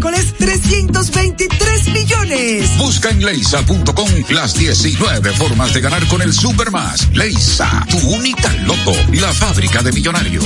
[0.00, 2.78] miércoles 323 millones.
[2.78, 7.08] Busca en leisa.com las 19 formas de ganar con el Supermas.
[7.12, 10.44] Leisa, tu única loto, la fábrica de millonarios.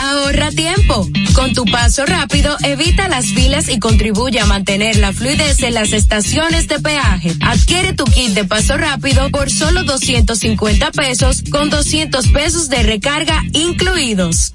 [0.00, 1.06] Ahorra tiempo.
[1.34, 5.92] Con tu paso rápido, evita las filas y contribuye a mantener la fluidez en las
[5.92, 7.34] estaciones de peaje.
[7.42, 13.42] Adquiere tu kit de paso rápido por solo 250 pesos con 200 pesos de recarga
[13.52, 14.54] incluidos.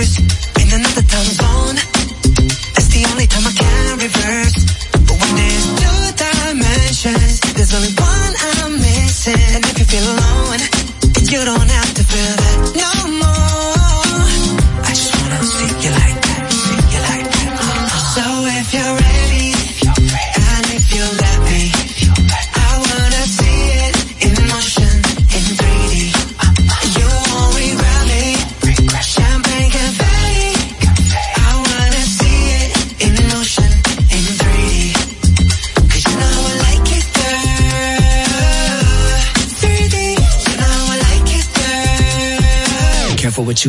[0.00, 0.49] first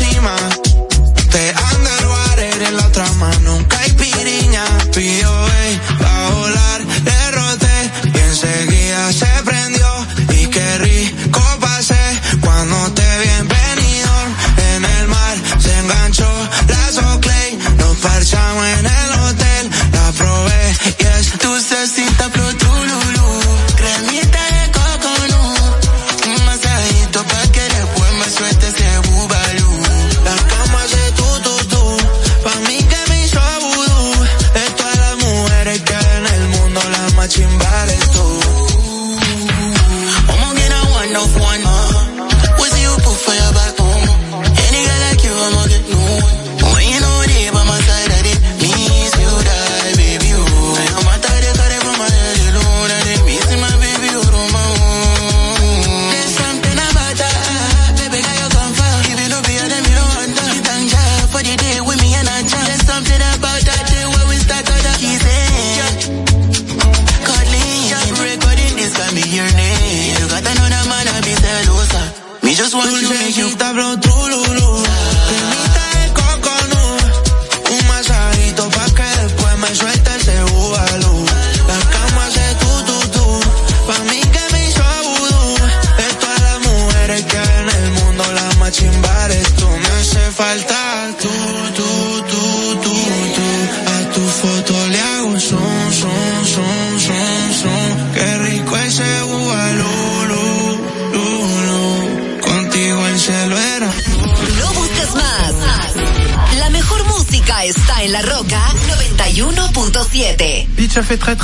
[0.00, 0.34] encima.
[1.30, 4.64] Te anda el water en la trama, nunca hay piriña.
[4.94, 5.80] Pío, ey,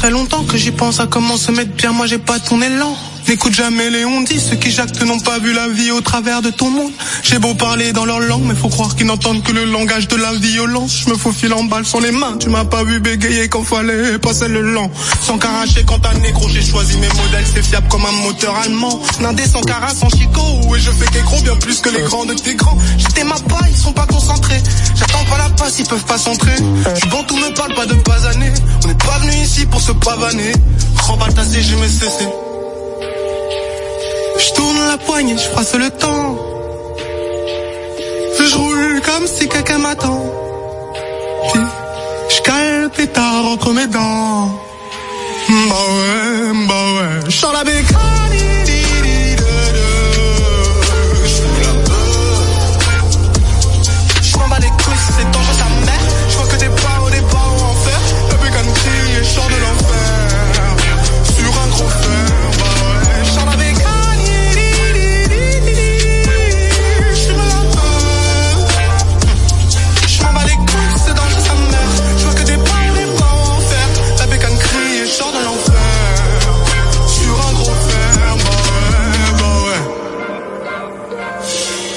[0.03, 2.97] très longtemps que j'y pense à comment se mettre bien, moi j'ai pas ton élan.
[3.33, 6.43] N'écoute jamais les on dit, ceux qui jactent n'ont pas vu la vie au travers
[6.43, 6.93] de ton monde.
[7.23, 10.17] J'ai beau parler dans leur langue, mais faut croire qu'ils n'entendent que le langage de
[10.17, 11.05] la violence.
[11.07, 14.19] Je me faufile en balle sur les mains, tu m'as pas vu bégayer quand fallait
[14.19, 14.91] passer le lent.
[15.23, 19.01] Sans caracher quand t'as négro, j'ai choisi mes modèles, c'est fiable comme un moteur allemand.
[19.23, 22.35] Nindé sans cara, sans chicot, et je fais gros bien plus que les grands de
[22.35, 22.77] tes grands.
[22.99, 24.63] J'étais ma pas, ils sont pas concentrés.
[24.95, 26.57] J'attends pas la passe, ils peuvent pas s'entrer.
[27.03, 28.53] Je bon, tout me parle pas de pas années.
[28.85, 30.53] On n'est pas venu ici pour se pavaner.
[30.99, 32.29] Remballe ta CG, mais cessé.
[34.45, 36.37] Je tourne la poignée, je froisse le temps.
[38.39, 40.25] Je roule comme si quelqu'un m'attend.
[42.29, 44.49] Je cale le pétard entre mes dents.
[45.49, 47.53] Bah ouais, bah ouais.
[47.53, 48.82] La bécane.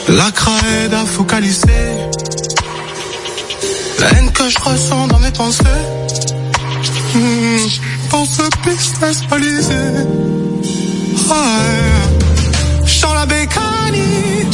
[0.09, 1.93] La craie à focaliser
[3.99, 5.63] La haine que je ressens dans mes pensées.
[7.15, 7.67] Hmm,
[8.09, 9.73] Pour ce business balisé
[11.29, 11.91] Ouais.
[12.85, 14.45] Je sens la bécanie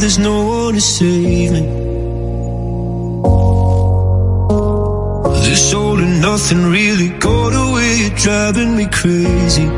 [0.00, 1.60] There's no one to save me.
[5.44, 8.10] This all and nothing really got away.
[8.16, 9.77] Driving me crazy.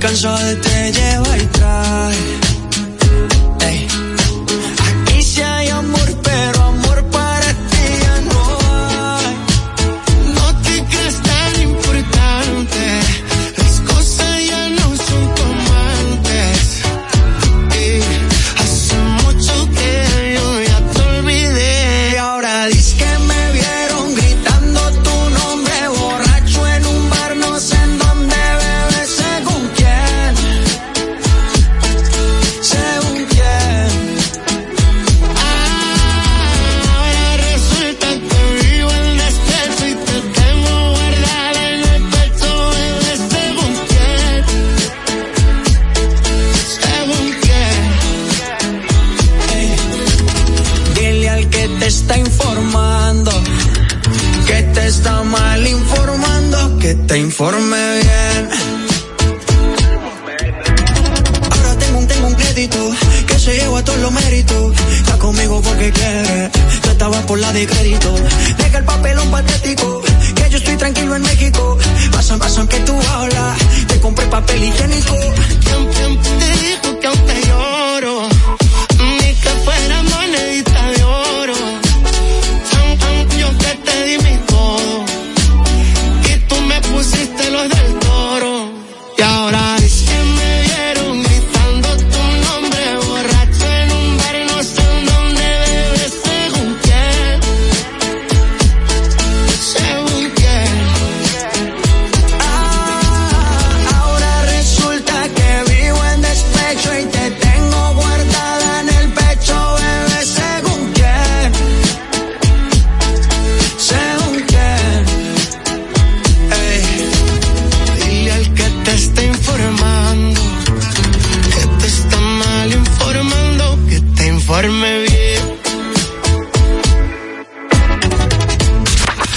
[0.00, 2.39] cansado de te lleva y trae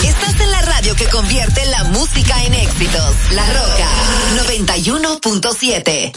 [0.04, 3.16] Estás en la radio que convierte la música en éxitos.
[3.32, 3.88] La Roca
[4.50, 6.12] 91.7.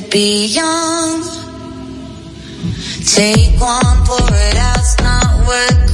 [0.00, 1.22] to be young.
[3.04, 5.85] Take one for it out's not worth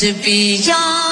[0.00, 1.09] to be young.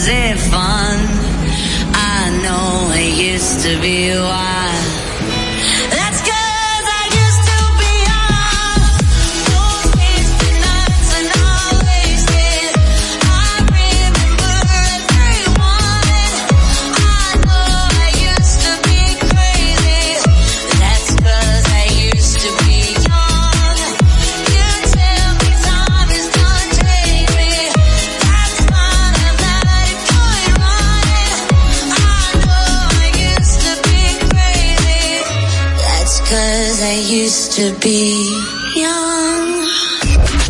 [0.00, 0.98] is it fun?
[1.92, 4.59] I know it used to be wild.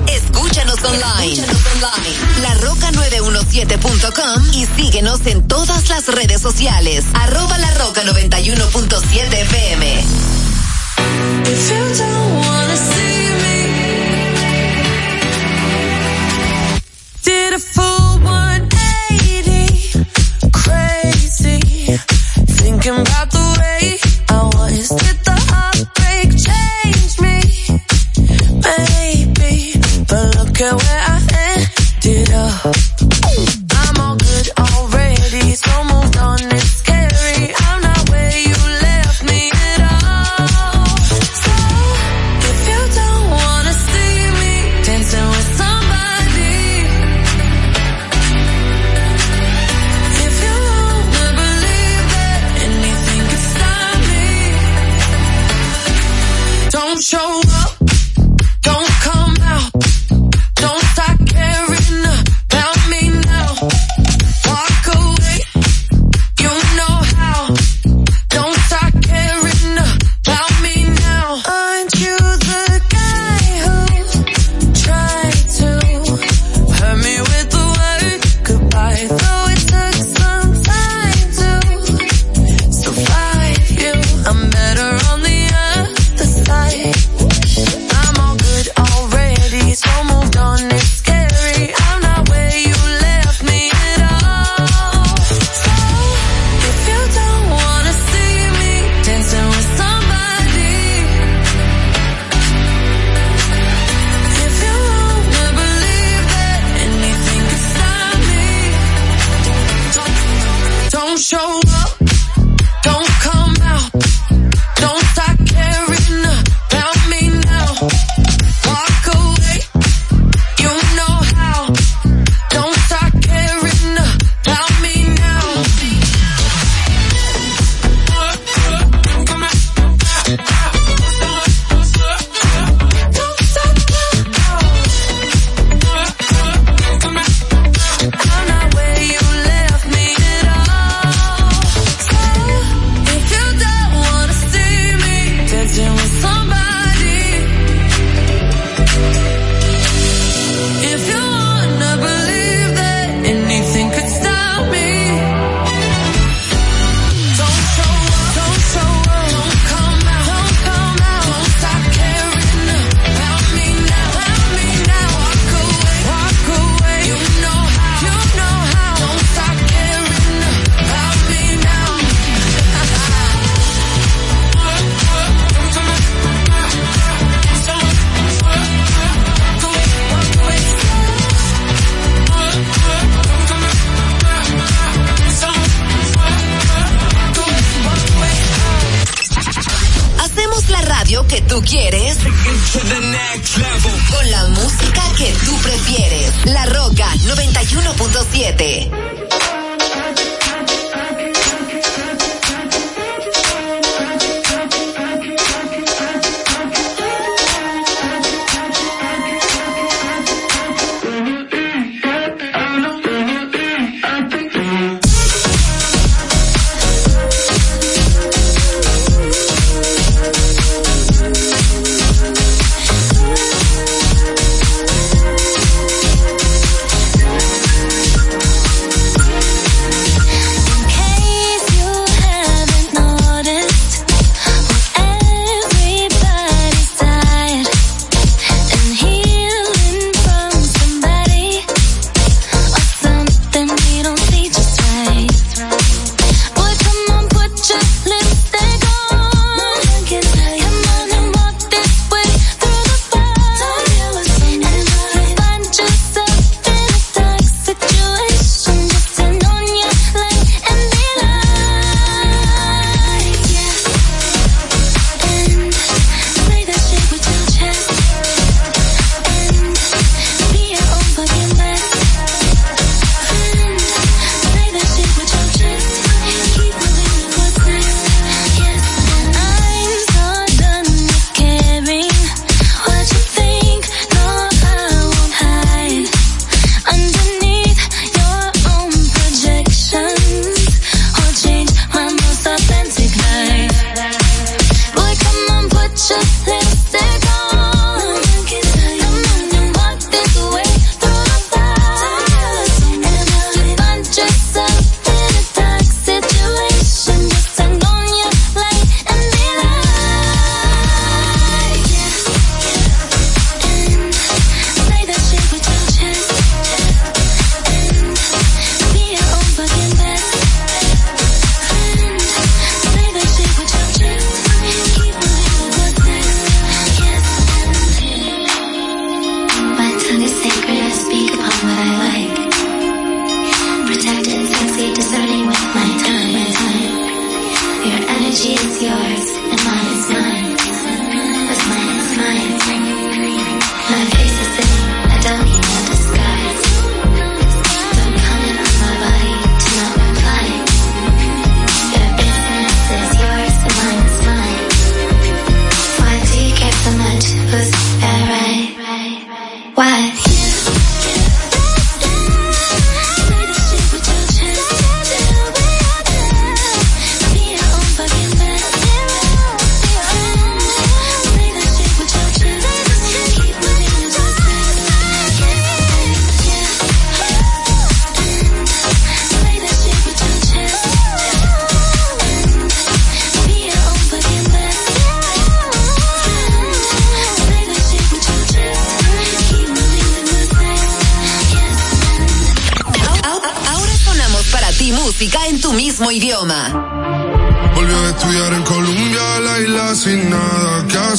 [0.08, 1.44] Escúchanos online.
[1.44, 2.12] Escúchanos online.
[2.42, 7.04] La Roca 917.com y síguenos en todas las redes sociales.
[7.14, 10.04] Arroba Laroca91.7 FM.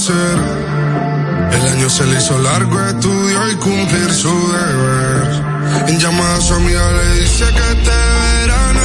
[0.10, 5.44] El año se le hizo largo, estudió y cumplir su deber.
[5.90, 8.81] En llamada a su amiga le dice que este verano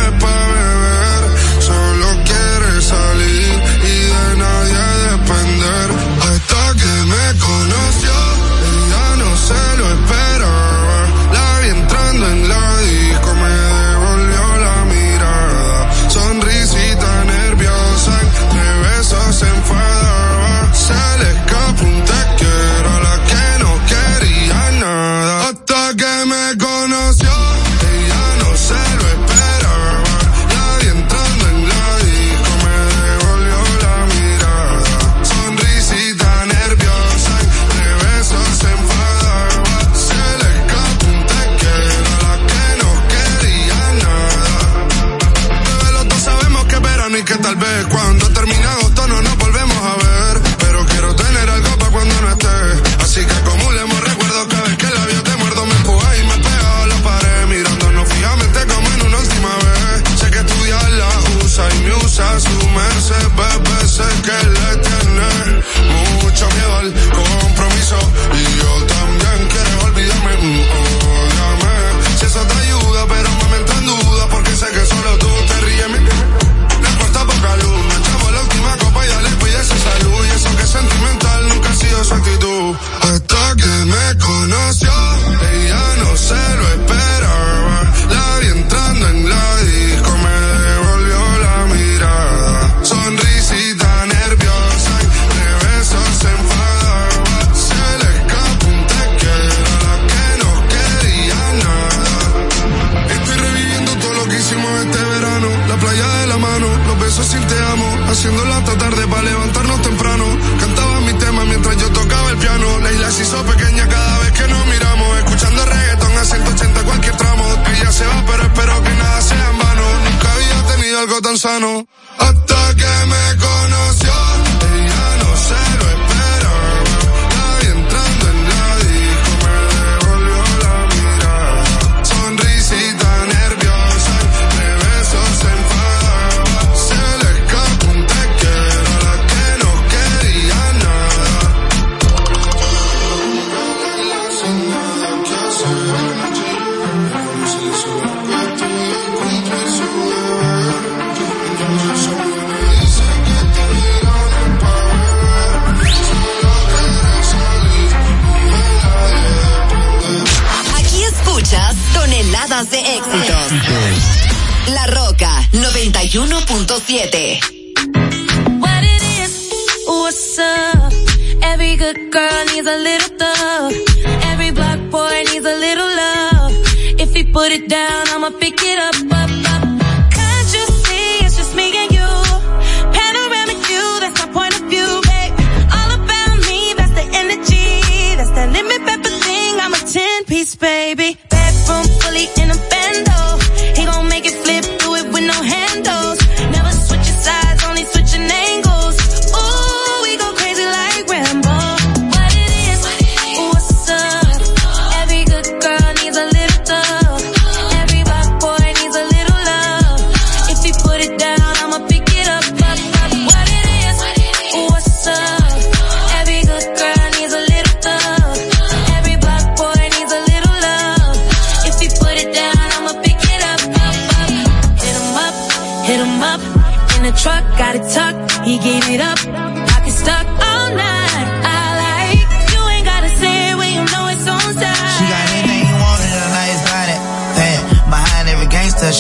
[167.07, 167.56] 7.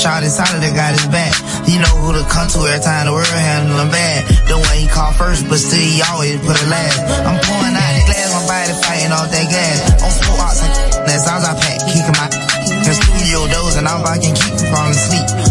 [0.06, 1.34] Shot inside of that got his back.
[1.66, 4.22] He know who to come to every time the world handle him bad.
[4.46, 7.26] The one he called first, but still he always put a last.
[7.26, 10.06] I'm pouring out the glass, my body fighting off that gas.
[10.06, 12.30] On full outs, like that sounds I pack, kicking my
[12.86, 15.45] in studio doors, and I'm about to keep from falling asleep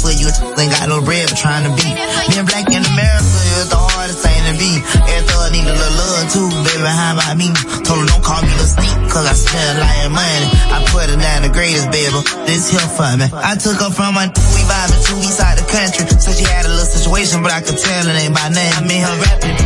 [0.00, 0.28] for you.
[0.60, 1.86] Ain't got no bread for trying to be.
[2.28, 4.72] Being black in America is the hardest thing to be.
[5.08, 6.86] Every thug need a little love too, baby.
[6.86, 7.48] How about me?
[7.84, 10.48] Told her don't call me the sneak, cause I spend like money.
[10.72, 12.20] I put her down the greatest, baby.
[12.44, 13.26] This here for me.
[13.32, 16.04] I took her from my two, we vibing to east side the country.
[16.20, 18.72] Said she had a little situation, but I could tell it ain't my name.
[18.76, 19.56] I mean her rapping.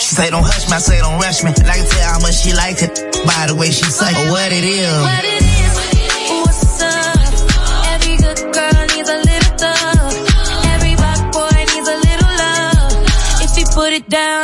[0.00, 1.52] She say don't hush me, I say don't rush me.
[1.54, 2.92] And I can tell how much she liked it
[3.24, 4.88] by the way she say, oh, what it is.
[5.02, 5.43] What it is.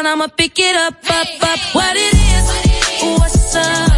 [0.02, 1.58] Down, I'ma pick it up, up, up.
[1.74, 3.89] What it is, what's up?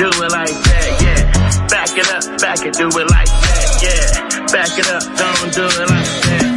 [0.00, 1.68] Do it like that, yeah.
[1.68, 4.46] Back it up, back it, do it like that, yeah.
[4.46, 6.49] Back it up, don't do it like that,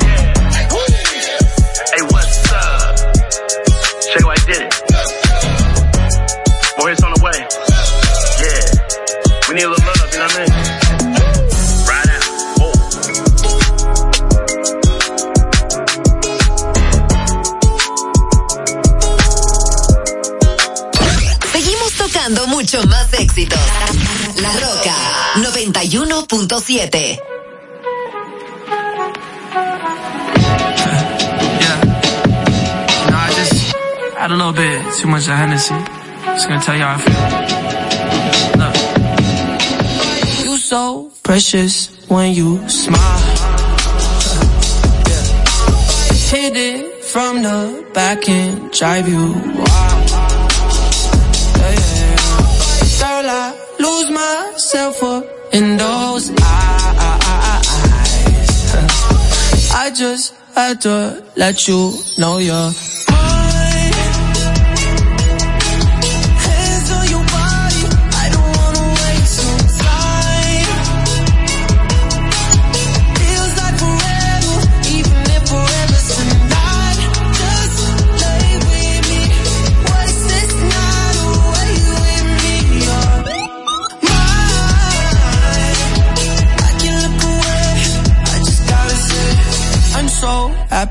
[26.28, 27.18] 91.7.
[31.60, 31.68] You
[33.12, 33.76] know, I just
[34.16, 35.76] had a little bit too much of Hennessy.
[36.26, 37.14] Just gonna tell you how I feel.
[38.60, 38.76] Look.
[40.46, 43.20] You so precious when you smile.
[45.10, 45.24] Yeah.
[46.32, 50.10] Hit it from the back and drive you wild.
[51.60, 52.16] Yeah, yeah.
[53.00, 55.43] Girl, I lose myself up
[59.94, 62.72] just had to let you know you're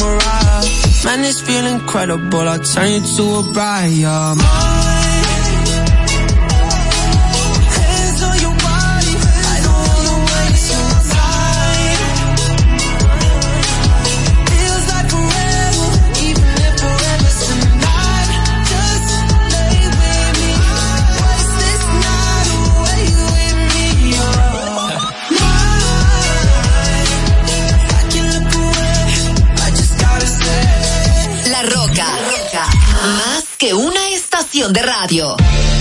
[0.00, 0.64] Mariah.
[1.04, 2.40] Man, this feel incredible.
[2.40, 3.92] I'll turn you to a bride.
[3.92, 4.87] You're
[34.72, 35.77] de radio.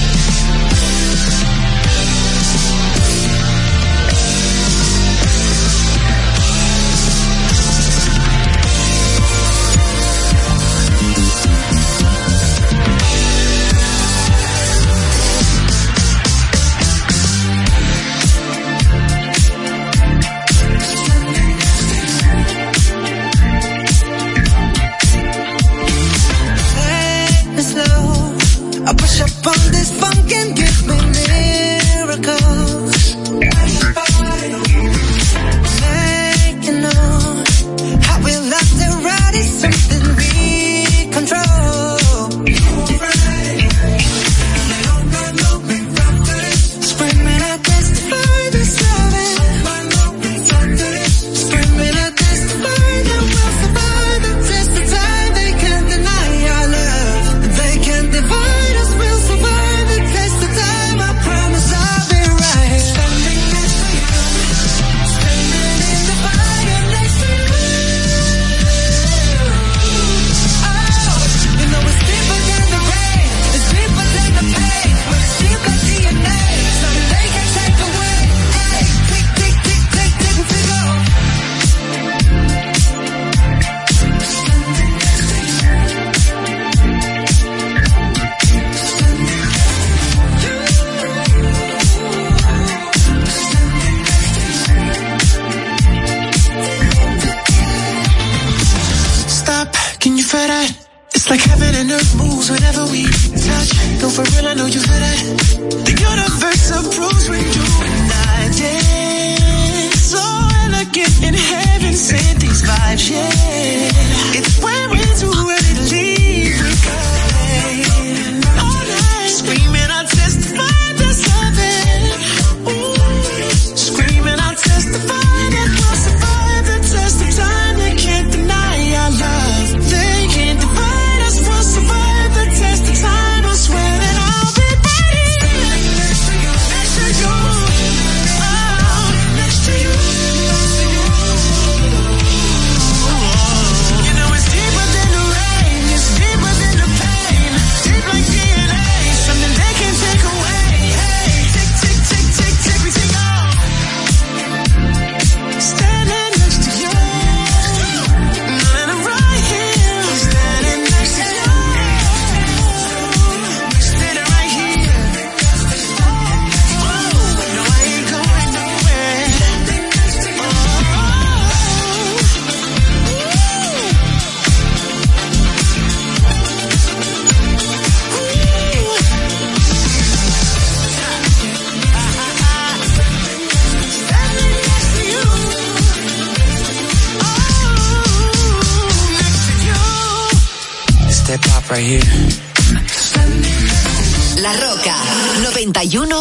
[101.30, 101.87] Like heaven and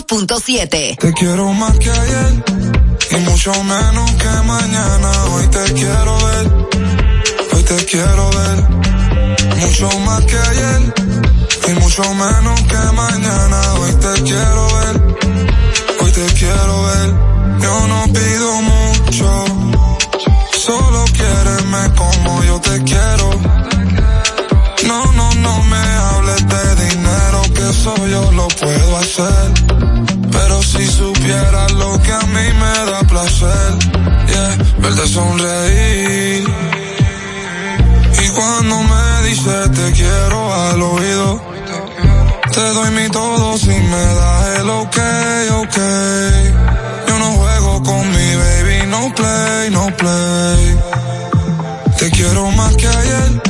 [0.07, 0.96] 91.7.
[0.98, 2.44] Te quiero más que ayer
[3.11, 5.24] y mucho menos que mañana.
[5.32, 6.52] Hoy te quiero ver,
[7.52, 8.68] hoy te quiero ver.
[9.59, 10.94] Mucho más que ayer
[11.68, 13.74] y mucho menos que mañana.
[13.80, 15.02] Hoy te quiero ver,
[16.00, 17.14] hoy te quiero ver.
[17.62, 18.66] Yo no pido mucho,
[35.07, 36.44] verte sonreír.
[38.24, 41.40] Y cuando me dices te quiero al oído,
[42.52, 44.98] te doy mi todo si me das el ok,
[45.62, 45.78] ok.
[47.09, 50.78] Yo no juego con mi baby, no play, no play.
[51.98, 53.42] Te quiero más que ayer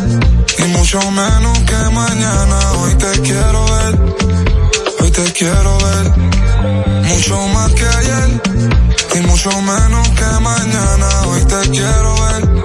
[0.59, 2.72] y mucho menos que mañana.
[2.78, 3.98] Hoy te quiero ver,
[5.00, 6.12] hoy te quiero ver.
[7.04, 8.42] Mucho más que ayer
[9.14, 11.05] y mucho menos que mañana.
[11.62, 12.64] Te quiero ver,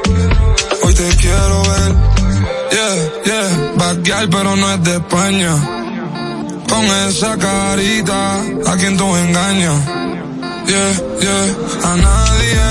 [0.83, 1.95] hoy te quiero ver.
[2.71, 5.55] Yeah, yeah, bad pero no es de España.
[6.67, 9.85] Con esa carita, a quien tú engañas.
[10.67, 12.67] Yeah, yeah, a nadie.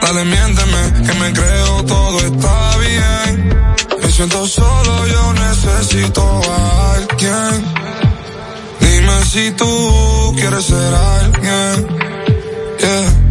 [0.00, 3.54] Dale, miénteme, que me creo todo está bien.
[4.00, 7.64] Me siento solo, yo necesito a alguien.
[8.80, 11.98] Dime si tú quieres ser alguien.
[12.78, 13.21] Yeah.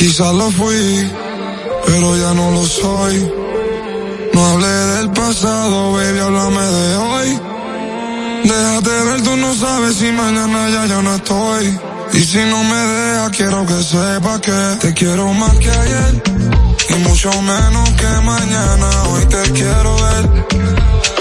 [0.00, 1.12] Quizás lo fui,
[1.84, 3.32] pero ya no lo soy.
[4.32, 7.40] No hablé del pasado, baby, háblame de hoy.
[8.44, 11.78] Déjate ver, tú no sabes si mañana ya yo no estoy.
[12.14, 16.22] Y si no me dejas, quiero que sepas que te quiero más que ayer.
[16.88, 19.02] Y mucho menos que mañana.
[19.10, 20.46] Hoy te quiero ver.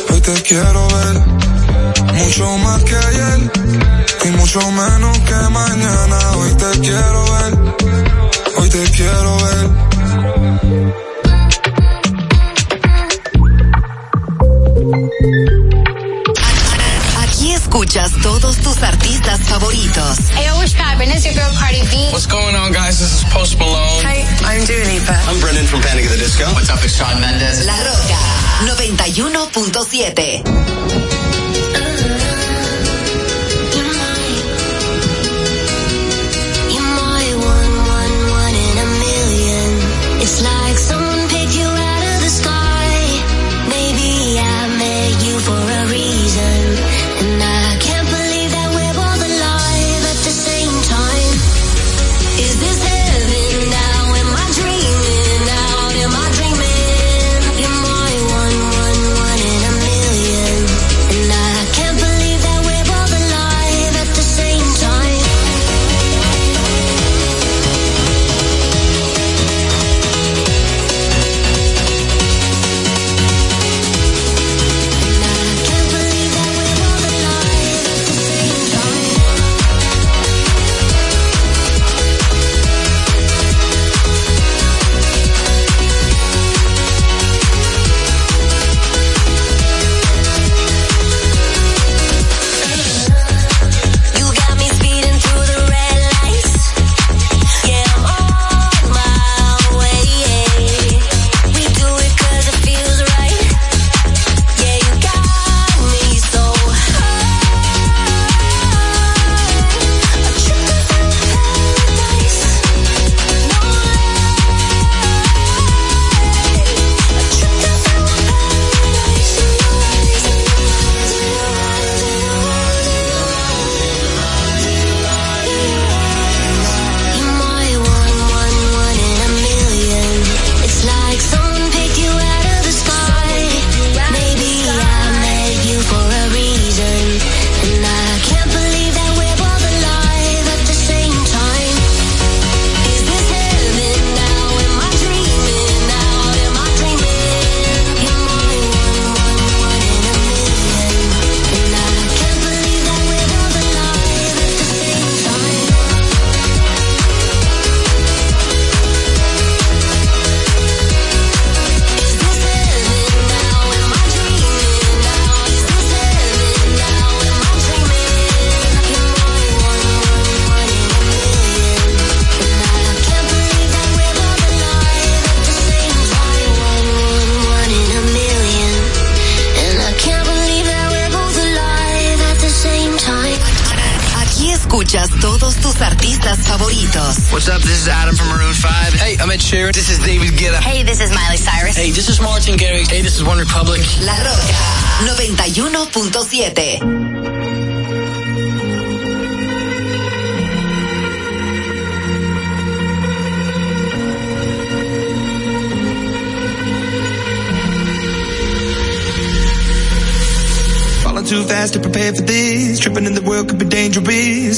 [0.10, 2.14] Hoy te quiero ver.
[2.14, 3.52] Mucho más que ayer.
[4.24, 6.18] Y mucho menos que mañana.
[6.38, 7.99] Hoy te quiero ver.
[8.70, 10.70] Hoy te quiero ver.
[17.24, 20.20] Aquí escuchas todos tus artistas favoritos.
[20.36, 21.10] Hey, what's poppin'?
[21.10, 22.10] It's your girl Cardi B.
[22.12, 23.00] What's going on, guys?
[23.00, 24.04] This is Post Malone.
[24.06, 25.20] Hi, I'm Dua Lipa.
[25.28, 26.46] I'm Brendan from Panic at the Disco.
[26.54, 26.78] What's up?
[26.84, 27.66] It's Sean Mendes.
[27.66, 28.20] La Roca
[28.68, 30.44] 91.7.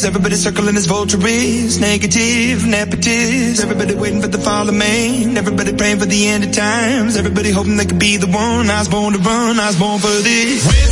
[0.06, 1.80] everybody circling as vultures.
[1.80, 5.38] Negative, nepotist, everybody waiting for the fall of man.
[5.38, 7.18] Everybody praying for the end of times.
[7.18, 8.70] Everybody hoping they could be the one.
[8.70, 10.91] I was born to run, I was born for this.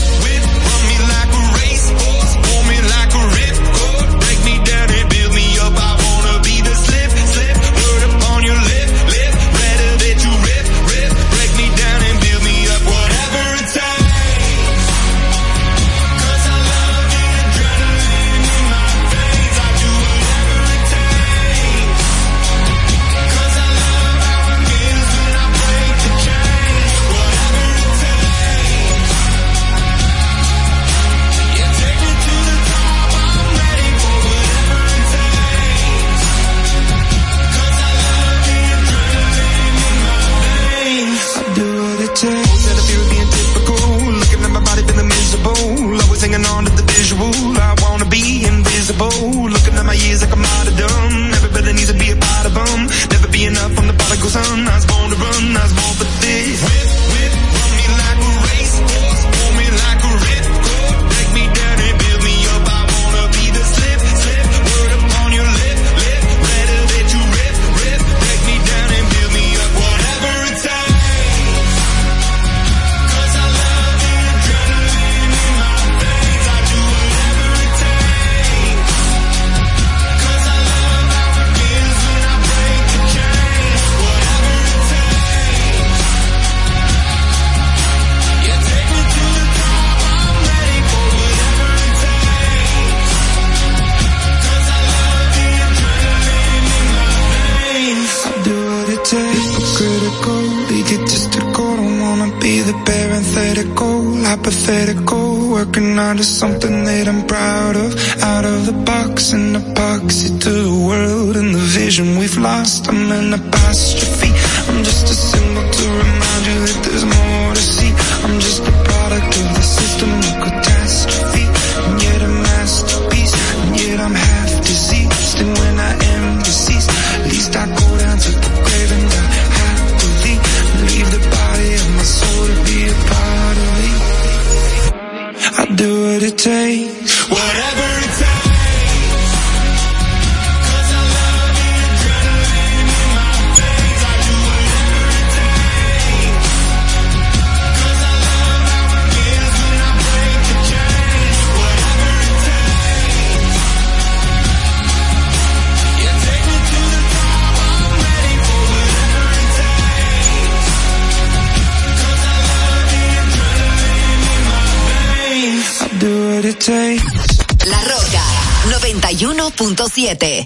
[169.52, 170.46] 101.7.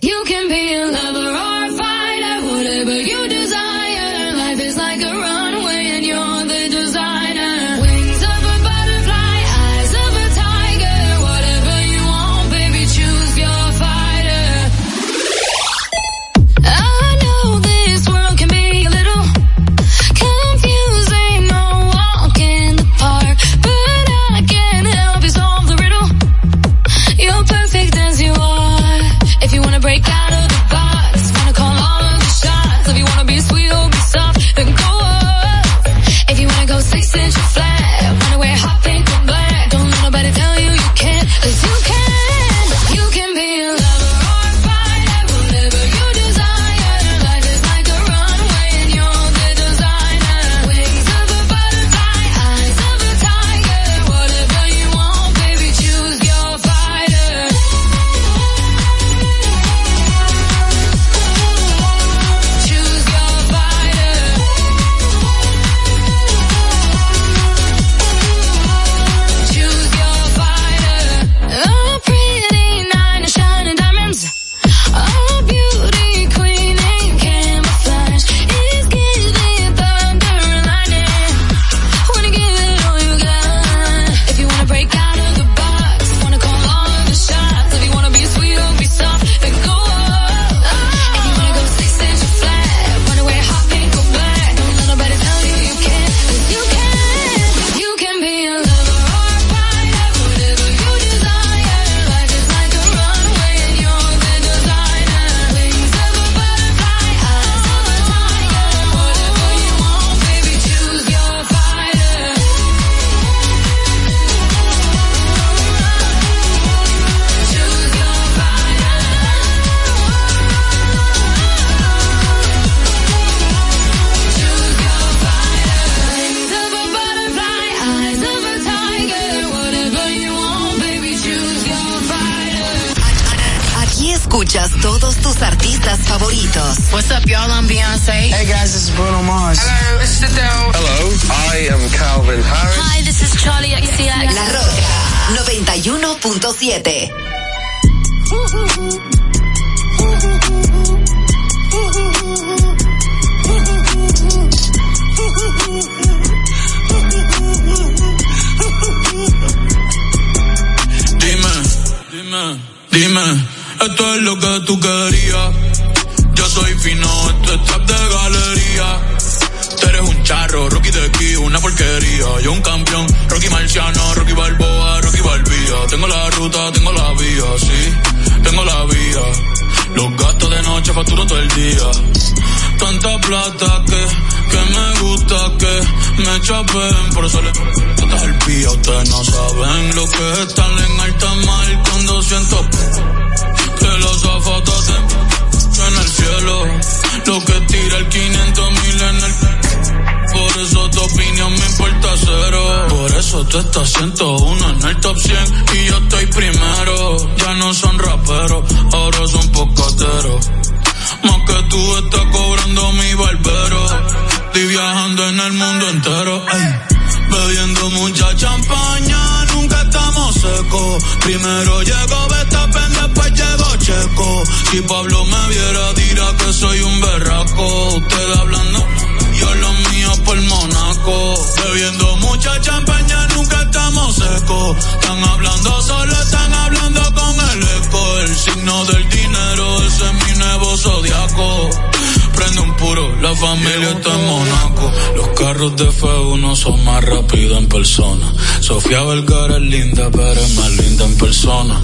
[243.33, 244.91] la familia está en Monaco.
[245.15, 248.33] Los carros de F1 son más rápidos en persona.
[248.59, 251.81] Sofía Vergara es linda, pero es más linda en persona.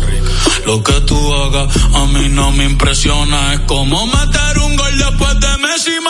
[0.66, 3.54] Lo que tú hagas a mí no me impresiona.
[3.54, 6.02] Es como meter un gol después de Messi y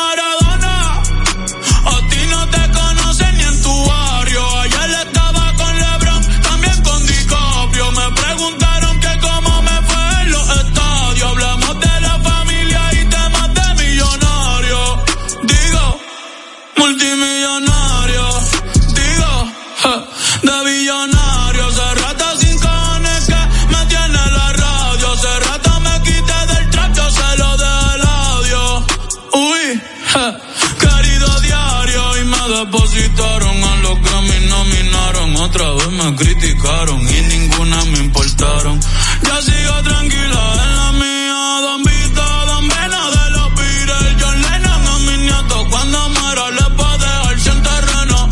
[36.20, 38.80] criticaron y ninguna me importaron.
[39.24, 41.62] Ya sigo tranquila en la mía.
[41.62, 44.16] Don Vito, Don Vena de los Beatles.
[44.20, 45.68] John Lennon a mis nietos.
[45.70, 48.30] Cuando muera les a dejar sin terreno.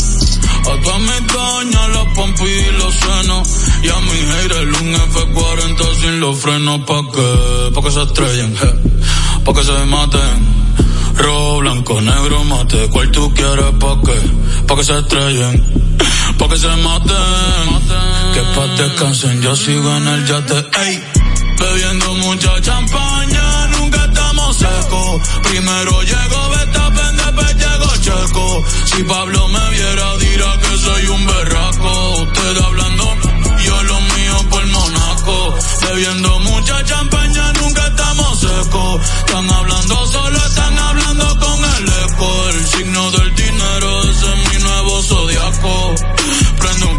[0.69, 3.47] A todas mis doñas, los pompis y los senos.
[3.83, 6.81] Y a mi haters un F40 sin los frenos.
[6.81, 7.71] ¿Pa' qué?
[7.73, 8.55] Pa' que se estrellen.
[9.45, 10.57] Pa' que se maten.
[11.15, 12.89] Rojo, blanco, negro, mate.
[12.89, 13.71] ¿Cuál tú quieres?
[13.79, 14.65] ¿Pa' qué?
[14.67, 15.86] Pa' que se estrellen.
[16.37, 17.67] Pa' que se maten.
[18.33, 19.41] Que pa' descansen.
[19.41, 20.65] Yo sigo en el yate.
[20.83, 21.03] Ey.
[21.59, 25.21] Bebiendo mucha champaña, nunca estamos secos.
[25.41, 28.63] Primero llegó Betapen, después llegó Checo.
[28.85, 32.21] Si Pablo me viera, dirá que soy un berraco.
[32.21, 33.05] Usted hablando,
[33.65, 35.55] yo lo mío por Monaco.
[35.81, 39.01] Bebiendo mucha champaña, nunca estamos secos.
[39.25, 42.49] Están hablando solo, están hablando con el eco.
[42.49, 43.26] El signo del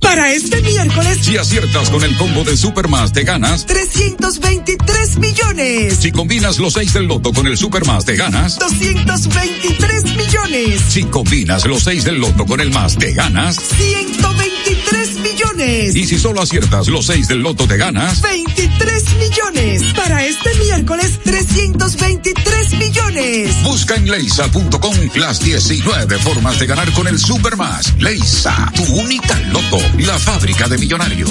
[0.00, 3.66] Para este miércoles, Si aciertas con el combo de Supermas, te ganas.
[3.66, 5.96] 323 millones.
[6.00, 8.58] Si combinas los 6 del loto con el Supermas, te ganas.
[8.58, 10.80] 223 millones.
[10.88, 13.56] Si combinas los 6 del loto con el más, te ganas.
[13.56, 15.94] 123 millones.
[15.94, 18.22] Y si solo aciertas los 6 del loto, te ganas.
[18.22, 19.82] 23 millones.
[19.94, 23.62] Para este miércoles, 323 millones.
[23.64, 27.92] Busca en leisa.com las 19 formas de ganar con el Supermas.
[27.98, 31.30] Leisa, tu única loto, la fábrica de millonarios.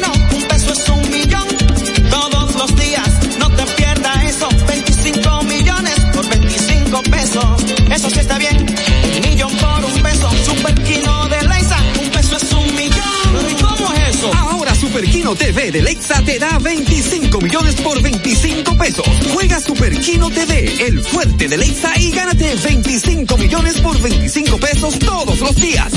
[15.35, 19.05] TV de Lexa te da 25 millones por 25 pesos.
[19.33, 25.39] Juega Superquino TV, el fuerte de Lexa y gánate 25 millones por 25 pesos todos
[25.39, 25.91] los días.